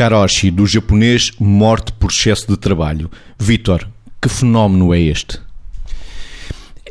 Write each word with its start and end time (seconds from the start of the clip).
Karoshi, 0.00 0.50
do 0.50 0.66
japonês 0.66 1.30
morte 1.38 1.92
por 1.92 2.10
excesso 2.10 2.46
de 2.48 2.56
trabalho. 2.56 3.10
Vítor, 3.38 3.86
que 4.18 4.30
fenómeno 4.30 4.94
é 4.94 4.98
este? 4.98 5.38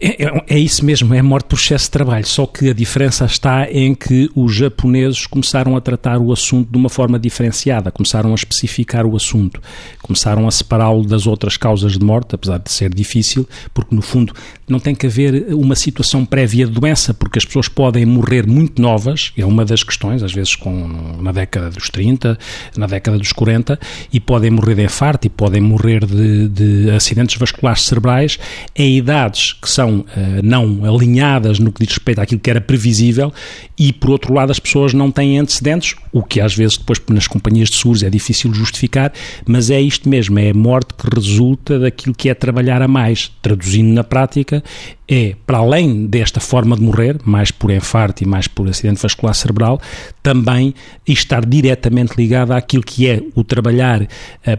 É, 0.00 0.24
é, 0.24 0.44
é, 0.48 0.58
isso 0.58 0.84
mesmo, 0.84 1.12
é 1.14 1.20
morte 1.22 1.46
por 1.46 1.56
excesso 1.58 1.86
de 1.86 1.90
trabalho, 1.90 2.26
só 2.26 2.46
que 2.46 2.70
a 2.70 2.72
diferença 2.72 3.24
está 3.24 3.70
em 3.70 3.94
que 3.94 4.30
os 4.34 4.54
japoneses 4.54 5.26
começaram 5.26 5.76
a 5.76 5.80
tratar 5.80 6.18
o 6.18 6.32
assunto 6.32 6.70
de 6.70 6.78
uma 6.78 6.88
forma 6.88 7.18
diferenciada, 7.18 7.90
começaram 7.90 8.30
a 8.32 8.34
especificar 8.34 9.04
o 9.06 9.16
assunto, 9.16 9.60
começaram 10.00 10.46
a 10.46 10.50
separá-lo 10.50 11.04
das 11.04 11.26
outras 11.26 11.56
causas 11.56 11.98
de 11.98 12.04
morte, 12.04 12.34
apesar 12.34 12.58
de 12.58 12.70
ser 12.70 12.94
difícil, 12.94 13.48
porque 13.74 13.94
no 13.94 14.02
fundo 14.02 14.32
não 14.68 14.78
tem 14.78 14.94
que 14.94 15.06
haver 15.06 15.52
uma 15.54 15.74
situação 15.74 16.24
prévia 16.24 16.66
de 16.66 16.72
doença, 16.72 17.12
porque 17.12 17.38
as 17.38 17.44
pessoas 17.44 17.68
podem 17.68 18.04
morrer 18.04 18.46
muito 18.46 18.80
novas, 18.80 19.32
é 19.36 19.44
uma 19.44 19.64
das 19.64 19.82
questões, 19.82 20.22
às 20.22 20.32
vezes 20.32 20.54
com, 20.54 21.18
na 21.20 21.32
década 21.32 21.70
dos 21.70 21.88
30, 21.90 22.38
na 22.76 22.86
década 22.86 23.18
dos 23.18 23.32
40, 23.32 23.78
e 24.12 24.20
podem 24.20 24.50
morrer 24.50 24.76
de 24.76 24.84
infarto 24.84 25.26
e 25.26 25.30
podem 25.30 25.60
morrer 25.60 26.04
de, 26.04 26.48
de 26.48 26.90
acidentes 26.90 27.36
vasculares 27.36 27.82
cerebrais. 27.82 28.38
Em 28.76 28.96
idades 28.96 29.54
que 29.54 29.68
são 29.68 29.87
uh, 29.96 30.06
não 30.42 30.84
alinhadas 30.84 31.58
no 31.58 31.72
que 31.72 31.84
diz 31.84 31.94
respeito 31.94 32.20
àquilo 32.20 32.40
que 32.40 32.50
era 32.50 32.60
previsível 32.60 33.32
e, 33.78 33.92
por 33.92 34.10
outro 34.10 34.32
lado, 34.34 34.50
as 34.50 34.58
pessoas 34.58 34.92
não 34.92 35.10
têm 35.10 35.38
antecedentes, 35.38 35.94
o 36.12 36.22
que 36.22 36.40
às 36.40 36.54
vezes 36.54 36.76
depois 36.76 37.00
nas 37.08 37.26
companhias 37.26 37.68
de 37.68 37.76
seguros 37.76 38.02
é 38.02 38.10
difícil 38.10 38.52
justificar, 38.52 39.12
mas 39.46 39.70
é 39.70 39.80
isto 39.80 40.08
mesmo, 40.08 40.38
é 40.38 40.50
a 40.50 40.54
morte 40.54 40.94
que 40.94 41.14
resulta 41.14 41.78
daquilo 41.78 42.14
que 42.14 42.28
é 42.28 42.34
trabalhar 42.34 42.82
a 42.82 42.88
mais. 42.88 43.30
Traduzindo 43.42 43.92
na 43.92 44.04
prática, 44.04 44.62
é, 45.10 45.34
para 45.46 45.58
além 45.58 46.06
desta 46.06 46.38
forma 46.38 46.76
de 46.76 46.82
morrer, 46.82 47.16
mais 47.24 47.50
por 47.50 47.70
infarto 47.70 48.22
e 48.22 48.26
mais 48.26 48.46
por 48.46 48.68
acidente 48.68 49.00
vascular 49.00 49.34
cerebral, 49.34 49.80
também 50.22 50.74
estar 51.06 51.46
diretamente 51.46 52.12
ligado 52.14 52.52
àquilo 52.52 52.82
que 52.82 53.08
é 53.08 53.22
o 53.34 53.42
trabalhar 53.42 54.02
uh, 54.02 54.06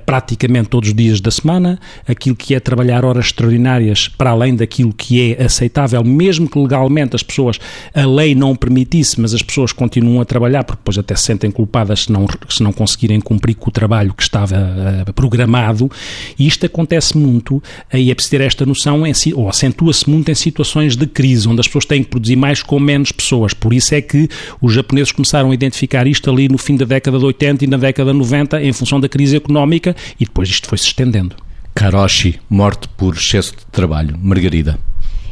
praticamente 0.06 0.70
todos 0.70 0.89
os 0.89 0.95
dias 0.95 1.22
da 1.22 1.30
semana, 1.30 1.80
aquilo 2.08 2.36
que 2.36 2.56
é 2.56 2.59
trabalhar 2.59 3.06
horas 3.06 3.28
extraordinárias 3.28 4.08
para 4.08 4.32
além 4.32 4.56
daquilo 4.56 4.92
que 4.92 5.19
é 5.20 5.44
aceitável, 5.44 6.03
mesmo 6.03 6.50
que 6.50 6.59
legalmente 6.59 7.16
as 7.16 7.23
pessoas, 7.23 7.59
a 7.94 8.06
lei 8.06 8.36
não 8.36 8.56
permitisse, 8.56 9.20
mas 9.20 9.34
as 9.34 9.42
pessoas 9.42 9.72
continuam 9.72 10.22
a 10.22 10.26
trabalhar, 10.26 10.64
porque 10.64 10.80
depois 10.80 10.98
até 10.98 11.16
se 11.16 11.23
sentem 11.23 11.52
culpadas 11.52 12.03
se 12.03 12.11
não, 12.11 12.26
se 12.50 12.64
não 12.64 12.72
conseguirem 12.72 13.20
cumprir 13.20 13.56
com 13.56 13.70
o 13.70 13.72
trabalho 13.72 14.14
que 14.14 14.23
estava 14.23 14.56
uh, 14.56 15.14
programado, 15.14 15.89
e 16.38 16.48
isto 16.48 16.66
acontece 16.66 17.17
muito, 17.17 17.61
e 17.94 18.11
é 18.11 18.16
preciso 18.16 18.31
ter 18.31 18.42
esta 18.42 18.66
noção, 18.66 19.06
em 19.06 19.14
ou 19.36 19.50
acentua-se 19.50 20.09
muito 20.09 20.31
em 20.31 20.36
situações 20.36 20.95
de 20.95 21.06
crise, 21.06 21.48
onde 21.48 21.59
as 21.59 21.67
pessoas 21.67 21.86
têm 21.86 22.04
que 22.04 22.09
produzir 22.09 22.36
mais 22.36 22.64
com 22.64 22.80
menos 22.80 23.11
pessoas. 23.11 23.54
Por 23.54 23.73
isso 23.73 23.94
é 23.94 24.02
que 24.02 24.30
os 24.61 24.73
japoneses 24.73 25.11
começaram 25.11 25.52
a 25.52 25.54
identificar 25.54 26.08
isto 26.08 26.30
ali 26.30 26.48
no 26.48 26.58
fim 26.58 26.76
da 26.76 26.86
década 26.86 27.17
de 27.17 27.26
80 27.26 27.66
e 27.66 27.67
na 27.67 27.78
década 27.78 28.11
de 28.11 28.17
90, 28.17 28.61
em 28.61 28.73
função 28.73 29.00
da 29.00 29.09
crise 29.09 29.36
económica, 29.36 29.95
e 30.20 30.26
depois 30.26 30.50
isto 30.50 30.67
foi 30.67 30.78
se 30.78 30.88
estendendo. 30.88 31.36
Karoshi, 31.76 32.39
morte 32.50 32.88
por 32.98 33.16
excesso 33.16 33.54
de 33.54 33.66
trabalho. 33.72 34.17
Margarida 34.22 34.78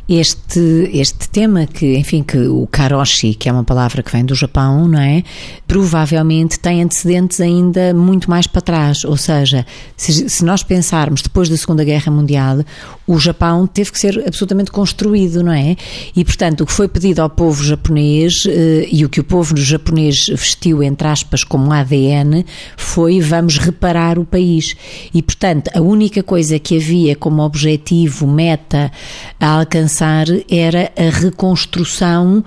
este, 0.08 0.90
este 0.94 1.30
tema 1.30 1.66
que, 1.66 1.98
enfim, 1.98 2.24
que 2.24 2.38
o 2.38 2.66
karoshi, 2.68 3.34
que 3.34 3.50
é 3.50 3.52
uma 3.52 3.64
palavra 3.64 4.02
que 4.02 4.12
vem 4.12 4.24
do 4.24 4.34
Japão, 4.34 4.88
não 4.88 5.00
é? 5.00 5.24
Provavelmente 5.68 6.60
tem 6.60 6.82
antecedentes 6.82 7.42
ainda 7.42 7.94
muito 7.94 8.30
mais 8.30 8.48
para 8.48 8.62
trás, 8.62 9.04
ou 9.04 9.18
seja, 9.18 9.66
se, 9.98 10.30
se 10.30 10.46
nós 10.46 10.64
pensarmos 10.64 11.22
depois 11.22 11.50
da 11.50 11.58
Segunda 11.58 11.84
Guerra 11.84 12.12
Mundial, 12.12 12.60
o 13.08 13.18
Japão 13.18 13.66
teve 13.66 13.92
que 13.92 14.00
ser 14.00 14.22
absolutamente 14.28 14.70
construído, 14.70 15.42
não 15.42 15.54
é? 15.54 15.78
E, 16.14 16.26
portanto, 16.26 16.62
o 16.62 16.66
que 16.66 16.74
foi 16.74 16.90
pedido 16.90 17.22
ao 17.22 17.30
povo 17.30 17.64
japonês 17.64 18.46
eh, 18.46 18.88
e 18.92 19.06
o 19.06 19.10
que 19.10 19.22
o 19.22 19.24
povo 19.24 19.56
japonês 19.56 20.28
vestiu, 20.28 20.84
entre 20.84 21.08
aspas, 21.08 21.44
como 21.44 21.72
ADN, 21.72 22.46
foi 22.76 23.22
vamos 23.22 23.58
reparar 23.58 24.20
o 24.20 24.26
país. 24.26 24.76
E, 25.14 25.22
portanto, 25.22 25.72
a 25.74 25.82
única 25.82 26.22
coisa 26.22 26.60
que 26.60 26.76
havia 26.76 27.16
como 27.16 27.42
objetivo, 27.42 28.28
meta 28.28 28.92
a 29.40 29.48
alcançar 29.60 30.26
era 30.50 30.92
a 30.98 31.10
reconstrução 31.10 32.44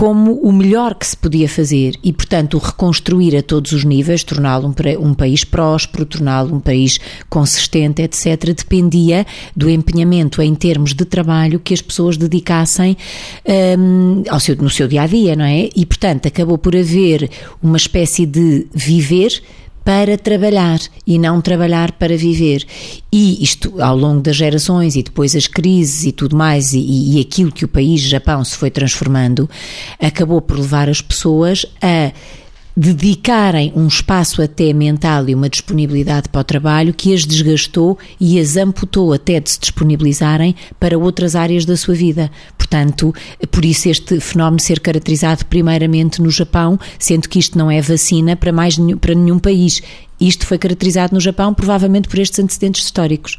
como 0.00 0.32
o 0.40 0.50
melhor 0.50 0.94
que 0.94 1.06
se 1.06 1.14
podia 1.14 1.46
fazer 1.46 1.94
e, 2.02 2.10
portanto, 2.10 2.56
reconstruir 2.56 3.36
a 3.36 3.42
todos 3.42 3.72
os 3.72 3.84
níveis, 3.84 4.24
torná-lo 4.24 4.66
um, 4.66 5.06
um, 5.06 5.12
país 5.12 5.44
próspero, 5.44 6.06
torná-lo 6.06 6.56
um 6.56 6.58
país 6.58 6.98
consistente, 7.28 8.00
etc., 8.00 8.54
dependia 8.54 9.26
do 9.54 9.68
empenhamento 9.68 10.40
em 10.40 10.54
termos 10.54 10.94
de 10.94 11.04
trabalho 11.04 11.60
que 11.60 11.74
as 11.74 11.82
pessoas 11.82 12.16
dedicassem 12.16 12.96
um, 13.78 14.22
ao 14.30 14.40
seu, 14.40 14.56
no 14.56 14.70
seu 14.70 14.88
dia 14.88 15.02
a 15.02 15.06
dia, 15.06 15.36
não 15.36 15.44
é? 15.44 15.68
E, 15.76 15.84
portanto, 15.84 16.26
acabou 16.26 16.56
por 16.56 16.74
haver 16.74 17.30
uma 17.62 17.76
espécie 17.76 18.24
de 18.24 18.68
viver 18.72 19.42
para 19.84 20.16
trabalhar 20.18 20.78
e 21.06 21.18
não 21.18 21.40
trabalhar 21.40 21.92
para 21.92 22.16
viver. 22.16 22.66
E 23.12 23.42
isto, 23.42 23.80
ao 23.82 23.96
longo 23.96 24.20
das 24.20 24.36
gerações 24.36 24.96
e 24.96 25.02
depois 25.02 25.34
as 25.34 25.46
crises 25.46 26.04
e 26.04 26.12
tudo 26.12 26.36
mais, 26.36 26.72
e, 26.72 27.16
e 27.16 27.20
aquilo 27.20 27.52
que 27.52 27.64
o 27.64 27.68
país 27.68 28.00
Japão 28.00 28.44
se 28.44 28.56
foi 28.56 28.70
transformando, 28.70 29.48
acabou 29.98 30.40
por 30.40 30.58
levar 30.58 30.88
as 30.88 31.00
pessoas 31.00 31.66
a 31.82 32.12
dedicarem 32.76 33.72
um 33.74 33.86
espaço 33.86 34.42
até 34.42 34.72
mental 34.72 35.28
e 35.28 35.34
uma 35.34 35.48
disponibilidade 35.48 36.28
para 36.28 36.40
o 36.40 36.44
trabalho 36.44 36.94
que 36.94 37.12
as 37.12 37.24
desgastou 37.24 37.98
e 38.18 38.38
as 38.38 38.56
amputou 38.56 39.12
até 39.12 39.40
de 39.40 39.50
se 39.50 39.60
disponibilizarem 39.60 40.54
para 40.78 40.98
outras 40.98 41.34
áreas 41.34 41.64
da 41.64 41.76
sua 41.76 41.94
vida. 41.94 42.30
Portanto, 42.56 43.14
por 43.50 43.64
isso 43.64 43.88
este 43.88 44.20
fenómeno 44.20 44.60
ser 44.60 44.80
caracterizado 44.80 45.44
primeiramente 45.46 46.22
no 46.22 46.30
Japão, 46.30 46.78
sendo 46.98 47.28
que 47.28 47.38
isto 47.38 47.58
não 47.58 47.70
é 47.70 47.80
vacina 47.80 48.36
para 48.36 48.52
mais 48.52 48.78
nenhum, 48.78 48.98
para 48.98 49.14
nenhum 49.14 49.38
país. 49.38 49.82
Isto 50.20 50.46
foi 50.46 50.58
caracterizado 50.58 51.14
no 51.14 51.20
Japão 51.20 51.54
provavelmente 51.54 52.08
por 52.08 52.18
estes 52.18 52.38
antecedentes 52.38 52.84
históricos. 52.84 53.38